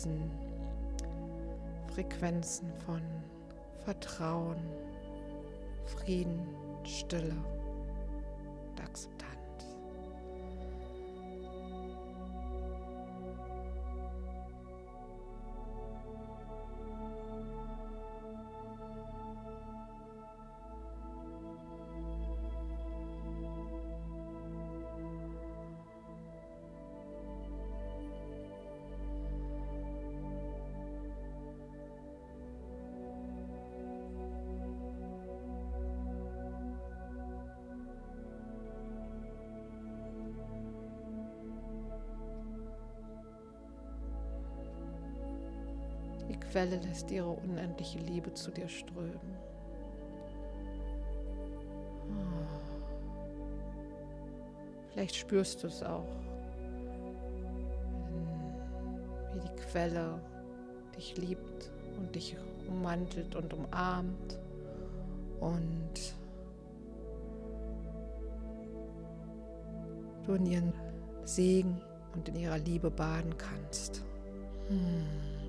Diesen 0.00 0.30
Frequenzen 1.94 2.72
von 2.86 3.02
Vertrauen, 3.84 4.56
Frieden, 5.84 6.40
Stille 6.84 7.34
und 8.70 8.80
Akzeptanz. 8.80 9.19
Quelle 46.60 46.76
lässt 46.76 47.10
ihre 47.10 47.30
unendliche 47.30 47.98
Liebe 48.00 48.34
zu 48.34 48.50
dir 48.50 48.68
strömen. 48.68 49.38
Vielleicht 54.92 55.16
spürst 55.16 55.62
du 55.62 55.68
es 55.68 55.82
auch, 55.82 56.04
wie 59.32 59.40
die 59.40 59.56
Quelle 59.62 60.20
dich 60.94 61.16
liebt 61.16 61.70
und 61.96 62.14
dich 62.14 62.36
ummantelt 62.68 63.34
und 63.36 63.54
umarmt 63.54 64.38
und 65.40 66.14
du 70.26 70.34
in 70.34 70.44
ihren 70.44 70.74
Segen 71.24 71.80
und 72.14 72.28
in 72.28 72.36
ihrer 72.36 72.58
Liebe 72.58 72.90
baden 72.90 73.34
kannst. 73.38 74.04
Hm. 74.68 75.39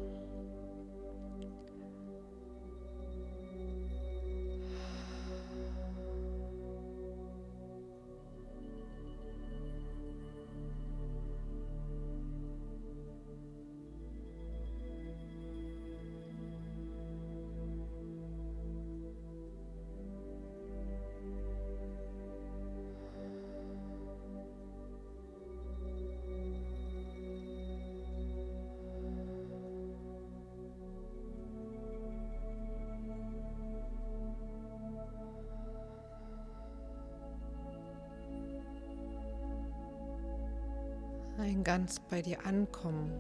Ganz 41.72 42.02
bei 42.10 42.22
dir 42.22 42.46
ankommen 42.46 43.14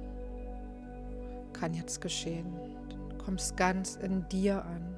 kann 1.53 1.73
jetzt 1.73 2.01
geschehen. 2.01 2.53
Du 2.89 3.17
kommst 3.23 3.55
ganz 3.55 3.95
in 3.95 4.27
dir 4.27 4.65
an. 4.65 4.90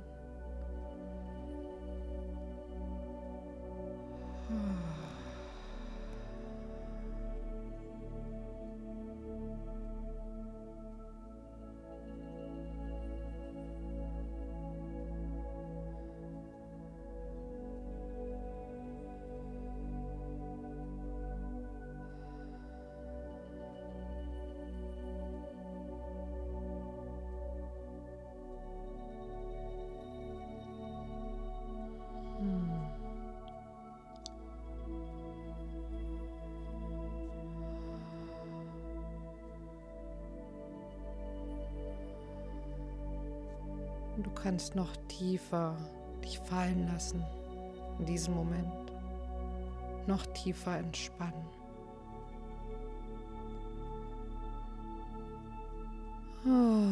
Du 44.23 44.31
kannst 44.31 44.75
noch 44.75 44.95
tiefer 45.07 45.75
dich 46.23 46.39
fallen 46.39 46.87
lassen 46.87 47.23
in 47.99 48.05
diesem 48.05 48.33
Moment. 48.33 48.71
Noch 50.07 50.25
tiefer 50.27 50.77
entspannen. 50.77 51.45
Oh. 56.45 56.89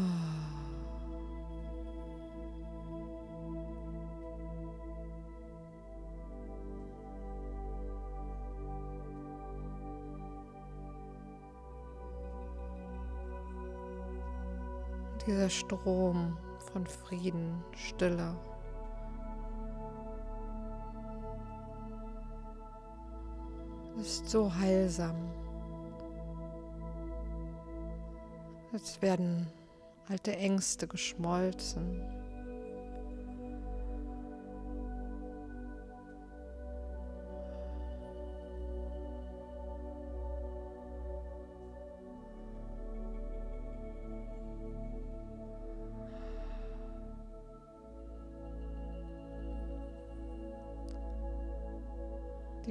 Dieser 15.27 15.49
Strom 15.49 16.20
von 16.71 16.85
Frieden, 16.85 17.63
Stille. 17.75 18.35
Ist 23.99 24.29
so 24.29 24.53
heilsam. 24.53 25.15
Jetzt 28.71 29.01
werden 29.01 29.47
alte 30.07 30.35
Ängste 30.35 30.87
geschmolzen. 30.87 32.20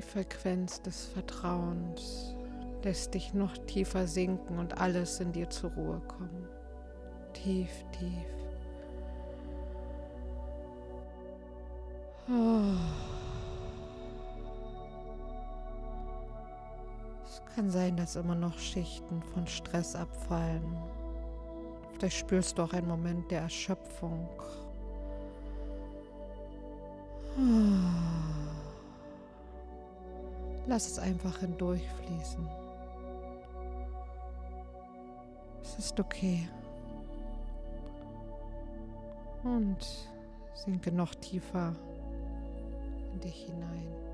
Die 0.00 0.06
Frequenz 0.06 0.80
des 0.80 1.08
Vertrauens 1.08 2.34
lässt 2.82 3.12
dich 3.12 3.34
noch 3.34 3.54
tiefer 3.66 4.06
sinken 4.06 4.58
und 4.58 4.80
alles 4.80 5.20
in 5.20 5.30
dir 5.30 5.50
zur 5.50 5.72
Ruhe 5.72 6.00
kommen. 6.08 6.48
Tief, 7.34 7.68
tief. 7.92 8.08
Oh. 12.30 12.78
Es 17.26 17.42
kann 17.54 17.68
sein, 17.68 17.94
dass 17.94 18.16
immer 18.16 18.34
noch 18.34 18.58
Schichten 18.58 19.22
von 19.34 19.46
Stress 19.46 19.94
abfallen. 19.94 20.78
Vielleicht 21.92 22.16
spürst 22.16 22.56
du 22.56 22.62
auch 22.62 22.72
einen 22.72 22.88
Moment 22.88 23.30
der 23.30 23.42
Erschöpfung. 23.42 24.30
Oh. 27.36 28.09
Lass 30.70 30.86
es 30.86 31.00
einfach 31.00 31.38
hindurchfließen. 31.38 32.48
Es 35.60 35.76
ist 35.80 35.98
okay. 35.98 36.48
Und 39.42 39.84
sinke 40.54 40.92
noch 40.92 41.12
tiefer 41.16 41.74
in 43.12 43.18
dich 43.18 43.46
hinein. 43.46 44.09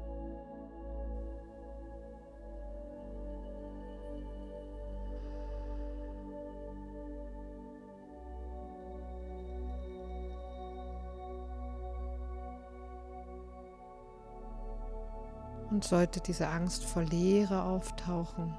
Und 15.71 15.85
sollte 15.85 16.21
diese 16.21 16.49
Angst 16.49 16.85
vor 16.85 17.03
Leere 17.03 17.63
auftauchen, 17.63 18.55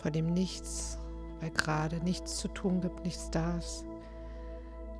vor 0.00 0.10
dem 0.10 0.32
Nichts, 0.32 0.98
weil 1.40 1.50
gerade 1.50 1.96
nichts 1.96 2.36
zu 2.36 2.48
tun 2.48 2.80
gibt, 2.80 3.04
nichts 3.04 3.30
da 3.30 3.56
ist, 3.58 3.84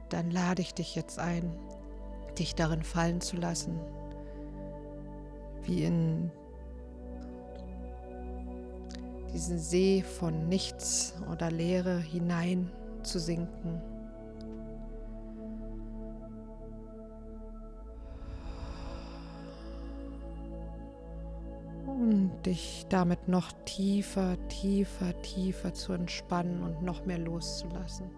dann 0.08 0.30
lade 0.30 0.62
ich 0.62 0.74
dich 0.74 0.94
jetzt 0.94 1.18
ein, 1.18 1.52
dich 2.38 2.54
darin 2.54 2.82
fallen 2.82 3.20
zu 3.20 3.36
lassen, 3.36 3.78
wie 5.62 5.84
in 5.84 6.30
diesen 9.32 9.58
See 9.58 10.02
von 10.02 10.48
Nichts 10.48 11.14
oder 11.32 11.50
Leere 11.50 11.98
hinein 11.98 12.70
zu 13.02 13.18
sinken. 13.18 13.80
Dich 22.40 22.86
damit 22.88 23.28
noch 23.28 23.52
tiefer, 23.64 24.36
tiefer, 24.48 25.20
tiefer 25.22 25.74
zu 25.74 25.92
entspannen 25.92 26.62
und 26.62 26.82
noch 26.82 27.04
mehr 27.04 27.18
loszulassen. 27.18 28.10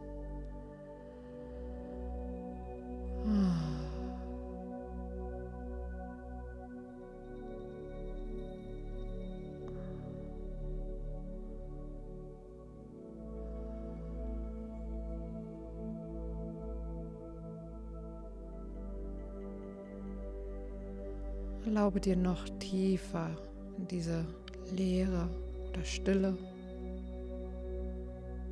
Erlaube 21.64 22.00
dir 22.00 22.16
noch 22.16 22.48
tiefer 22.58 23.36
in 23.82 23.88
diese 23.88 24.24
Leere 24.70 25.28
oder 25.68 25.84
Stille, 25.84 26.38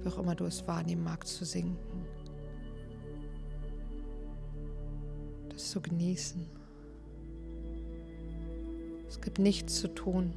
wie 0.03 0.09
auch 0.09 0.19
immer 0.19 0.35
du 0.35 0.45
es 0.45 0.67
wahrnehmen 0.67 1.05
magst, 1.05 1.37
zu 1.37 1.45
sinken. 1.45 2.05
Das 5.51 5.71
zu 5.71 5.81
genießen. 5.81 6.45
Es 9.09 9.21
gibt 9.21 9.39
nichts 9.39 9.77
zu 9.77 9.89
tun. 9.89 10.35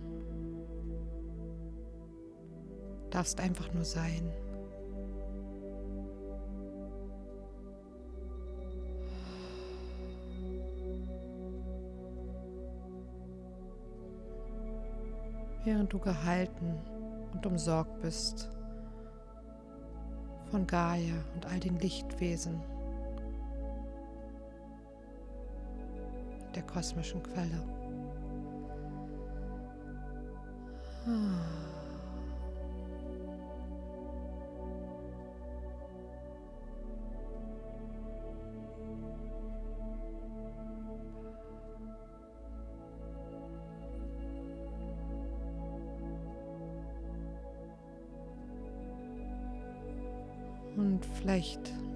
Du 3.05 3.09
darfst 3.09 3.39
einfach 3.39 3.73
nur 3.73 3.85
sein. 3.85 4.31
Während 15.63 15.91
du 15.93 15.99
gehalten 15.99 16.77
und 17.33 17.45
umsorgt 17.45 18.01
bist 18.01 18.49
von 20.51 20.67
Gaia 20.67 21.15
und 21.35 21.45
all 21.45 21.59
den 21.59 21.79
Lichtwesen 21.79 22.61
der 26.53 26.63
kosmischen 26.63 27.23
Quelle. 27.23 27.63
Ah. 31.07 31.62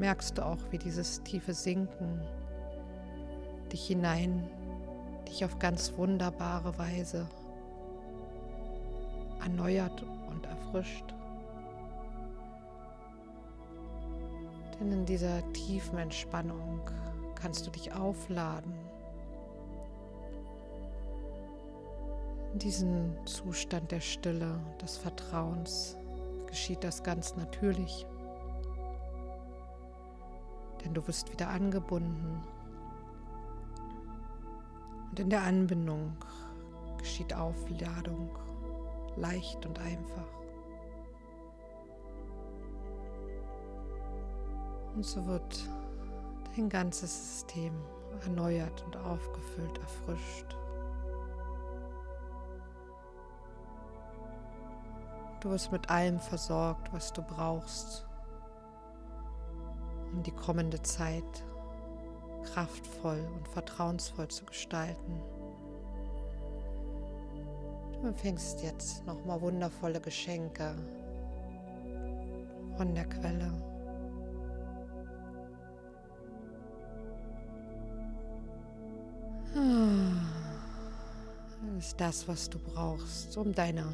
Merkst 0.08 0.38
du 0.38 0.46
auch, 0.46 0.60
wie 0.72 0.78
dieses 0.78 1.22
tiefe 1.24 1.54
Sinken 1.54 2.22
dich 3.74 3.88
hinein, 3.88 4.50
dich 5.28 5.44
auf 5.44 5.60
ganz 5.60 5.98
wunderbare 5.98 6.78
Weise 6.78 7.28
erneuert 9.42 10.06
und 10.30 10.46
erfrischt. 10.46 11.14
Denn 14.80 14.94
in 14.94 15.06
dieser 15.06 15.42
tiefen 15.52 15.98
Entspannung 15.98 16.80
kannst 17.36 17.68
du 17.68 17.72
dich 17.72 17.92
aufladen. 17.92 18.76
In 22.54 22.60
diesem 22.60 23.14
Zustand 23.26 23.92
der 23.92 24.00
Stille, 24.00 24.58
des 24.82 24.96
Vertrauens 24.96 25.98
geschieht 26.48 26.82
das 26.86 27.04
ganz 27.04 27.36
natürlich 27.36 28.08
denn 30.88 30.94
du 30.94 31.06
wirst 31.06 31.30
wieder 31.32 31.50
angebunden. 31.50 32.42
Und 35.10 35.20
in 35.20 35.30
der 35.30 35.42
Anbindung 35.44 36.16
geschieht 36.98 37.34
Aufladung 37.34 38.30
leicht 39.18 39.66
und 39.66 39.78
einfach. 39.80 40.28
Und 44.96 45.06
so 45.06 45.26
wird 45.28 45.68
dein 46.56 46.70
ganzes 46.70 47.34
System 47.34 47.74
erneuert 48.24 48.84
und 48.86 48.96
aufgefüllt, 48.98 49.78
erfrischt. 49.80 50.56
Du 55.42 55.50
wirst 55.50 55.72
mit 55.72 55.90
allem 55.90 56.20
versorgt, 56.20 56.92
was 56.94 57.12
du 57.12 57.22
brauchst, 57.22 58.07
um 60.18 60.24
die 60.24 60.32
kommende 60.32 60.82
Zeit 60.82 61.44
kraftvoll 62.52 63.24
und 63.36 63.48
vertrauensvoll 63.50 64.28
zu 64.30 64.46
gestalten. 64.46 65.22
Du 67.94 68.08
empfängst 68.08 68.64
jetzt 68.64 69.06
nochmal 69.06 69.40
wundervolle 69.42 70.02
Geschenke 70.02 70.74
von 72.78 72.96
der 72.96 73.06
Quelle. 73.06 73.52
Das 81.76 81.86
ist 81.86 82.02
das, 82.02 82.28
was 82.28 82.50
du 82.50 82.58
brauchst, 82.58 83.38
um 83.38 83.54
deine 83.54 83.86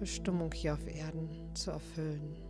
Bestimmung 0.00 0.50
hier 0.52 0.72
auf 0.72 0.86
Erden 0.86 1.28
zu 1.52 1.72
erfüllen. 1.72 2.47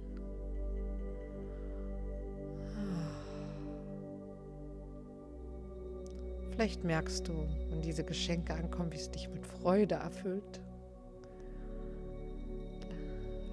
Vielleicht 6.59 6.83
merkst 6.83 7.29
du, 7.29 7.47
wenn 7.71 7.83
diese 7.83 8.03
Geschenke 8.03 8.53
ankommen, 8.53 8.91
wie 8.91 8.97
es 8.97 9.09
dich 9.13 9.29
mit 9.29 9.47
Freude 9.47 9.95
erfüllt. 9.95 10.61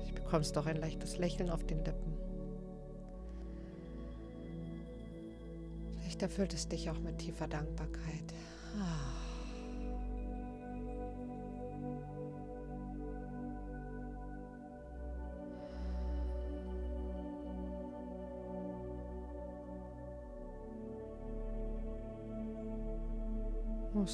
Ich 0.07 0.13
bekommst 0.15 0.55
doch 0.57 0.65
ein 0.65 0.77
leichtes 0.77 1.19
Lächeln 1.19 1.51
auf 1.51 1.63
den 1.67 1.85
Lippen. 1.85 2.17
Vielleicht 5.99 6.23
erfüllt 6.23 6.55
es 6.55 6.67
dich 6.67 6.89
auch 6.89 6.97
mit 6.97 7.19
tiefer 7.19 7.47
Dankbarkeit. 7.47 8.33
Ah. 8.79 9.24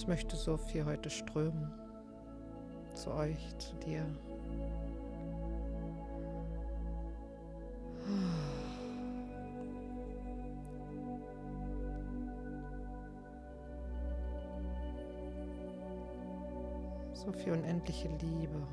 Es 0.01 0.07
möchte 0.07 0.35
so 0.35 0.57
viel 0.57 0.83
heute 0.83 1.11
strömen. 1.11 1.71
Zu 2.95 3.11
euch, 3.11 3.37
zu 3.59 3.75
dir. 3.85 4.03
So 17.13 17.31
viel 17.31 17.53
unendliche 17.53 18.07
Liebe. 18.07 18.67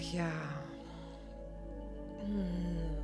Ja. 0.00 0.30
Hm. 2.24 2.96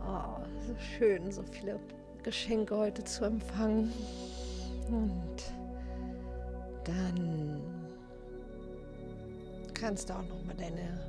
Oh, 0.00 0.42
so 0.66 0.74
schön, 0.78 1.30
so 1.30 1.42
viele 1.42 1.78
Geschenke 2.22 2.76
heute 2.76 3.04
zu 3.04 3.24
empfangen. 3.24 3.92
Und 4.88 5.52
dann 6.84 7.60
kannst 9.72 10.08
du 10.08 10.14
auch 10.14 10.22
noch 10.22 10.44
mal 10.44 10.56
deine 10.56 11.00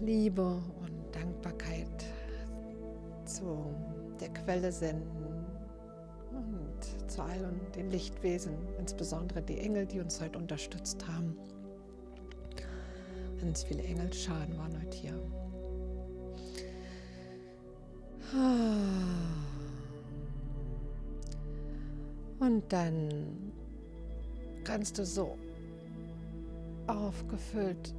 Liebe 0.00 0.42
und 0.42 1.14
Dankbarkeit 1.14 2.04
zu 3.24 3.74
der 4.20 4.28
Quelle 4.28 4.70
senden 4.70 5.46
und 6.32 7.10
zu 7.10 7.22
allen 7.22 7.60
den 7.74 7.90
Lichtwesen, 7.90 8.54
insbesondere 8.78 9.42
die 9.42 9.58
Engel, 9.58 9.86
die 9.86 10.00
uns 10.00 10.20
heute 10.20 10.38
unterstützt 10.38 11.06
haben. 11.08 11.36
Ganz 13.46 13.62
viele 13.62 13.84
Engelscharen 13.84 14.58
waren 14.58 14.76
heute 14.82 14.96
hier. 14.96 15.22
Und 22.40 22.64
dann 22.70 23.52
kannst 24.64 24.98
du 24.98 25.06
so 25.06 25.38
aufgefüllt 26.88 27.94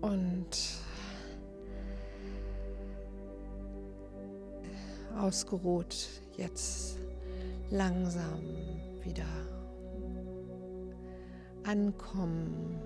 und 0.00 0.56
ausgeruht 5.18 6.08
jetzt 6.38 6.96
langsam 7.68 8.40
wieder 9.02 9.26
ankommen 11.64 12.80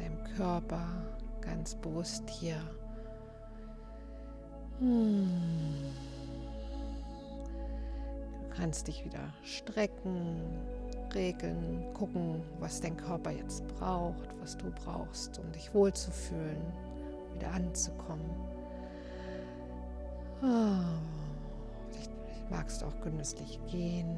deinem 0.00 0.22
Körper 0.36 0.86
ganz 1.40 1.74
bewusst 1.74 2.28
hier. 2.28 2.60
Hm. 4.78 5.28
Du 8.42 8.56
kannst 8.56 8.88
dich 8.88 9.04
wieder 9.04 9.32
strecken, 9.42 10.58
regeln, 11.14 11.92
gucken, 11.94 12.42
was 12.58 12.80
dein 12.80 12.96
Körper 12.96 13.30
jetzt 13.30 13.66
braucht, 13.78 14.28
was 14.40 14.56
du 14.56 14.70
brauchst, 14.70 15.38
um 15.38 15.52
dich 15.52 15.72
wohlzufühlen, 15.74 16.62
wieder 17.34 17.50
anzukommen. 17.52 18.30
Oh. 20.42 21.00
Vielleicht 21.90 22.50
magst 22.50 22.82
du 22.82 22.86
auch 22.86 23.00
genüsslich 23.02 23.60
gehen. 23.70 24.16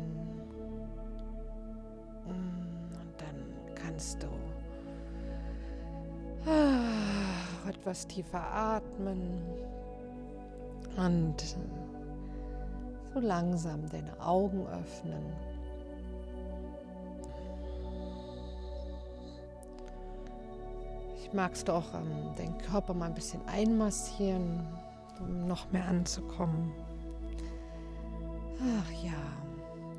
Hm, 2.27 2.93
und 3.01 3.21
dann 3.21 3.75
kannst 3.75 4.23
du 4.23 4.29
etwas 7.73 8.07
tiefer 8.07 8.43
atmen 8.53 9.41
und 10.97 11.57
so 13.15 13.21
langsam 13.21 13.89
deine 13.89 14.19
Augen 14.21 14.67
öffnen. 14.67 15.25
Ich 21.17 21.33
magst 21.33 21.69
du 21.69 21.73
auch 21.73 21.95
ähm, 21.95 22.35
den 22.37 22.59
Körper 22.59 22.95
mal 22.95 23.07
ein 23.07 23.15
bisschen 23.15 23.41
einmassieren, 23.47 24.67
um 25.19 25.47
noch 25.47 25.71
mehr 25.73 25.87
anzukommen. 25.87 26.73
Ach 28.61 28.93
ja, 29.03 29.13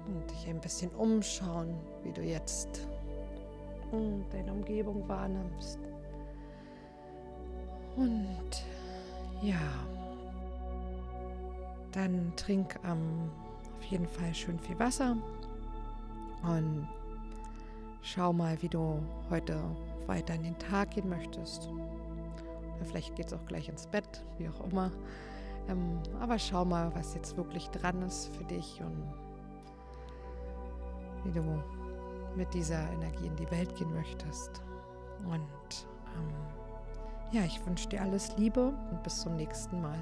und 0.08 0.30
dich 0.30 0.48
ein 0.48 0.62
bisschen 0.62 0.92
umschauen, 0.92 1.76
wie 2.04 2.12
du 2.12 2.22
jetzt 2.22 2.88
hm, 3.92 4.24
deine 4.32 4.52
Umgebung 4.52 5.08
wahrnimmst. 5.08 5.80
Und 7.96 8.66
ja, 9.42 9.60
dann 11.92 12.34
trink 12.36 12.80
ähm, 12.86 13.30
auf 13.78 13.84
jeden 13.86 14.08
Fall 14.08 14.34
schön 14.34 14.60
viel 14.60 14.78
Wasser 14.80 15.16
und 16.44 16.88
schau 18.02 18.34
mal, 18.34 18.62
wie 18.62 18.70
du 18.70 19.00
heute 19.30 19.60
weiter 20.08 20.34
in 20.34 20.44
den 20.44 20.58
Tag 20.58 20.92
gehen 20.92 21.08
möchtest. 21.08 21.70
Oder 21.70 22.86
vielleicht 22.86 23.16
geht 23.16 23.28
es 23.28 23.34
auch 23.34 23.46
gleich 23.46 23.70
ins 23.70 23.88
Bett, 23.88 24.24
wie 24.38 24.50
auch 24.50 24.66
immer. 24.72 24.92
Ähm, 25.70 26.00
aber 26.20 26.40
schau 26.40 26.66
mal, 26.66 26.94
was 26.96 27.14
jetzt 27.14 27.38
wirklich 27.38 27.70
dran 27.70 28.02
ist 28.02 28.36
für 28.36 28.44
dich 28.44 28.82
und 28.82 29.14
wie 31.24 31.32
du 31.32 31.64
mit 32.36 32.54
dieser 32.54 32.92
Energie 32.92 33.28
in 33.28 33.36
die 33.36 33.50
Welt 33.52 33.74
gehen 33.76 33.94
möchtest. 33.94 34.62
Und 35.26 35.88
ähm, 36.18 36.63
ja, 37.34 37.44
ich 37.44 37.66
wünsche 37.66 37.90
dir 37.90 38.02
alles 38.02 38.38
Liebe 38.38 38.74
und 38.92 39.04
bis 39.04 39.22
zum 39.22 39.36
nächsten 39.36 39.82
Mal. 39.82 40.00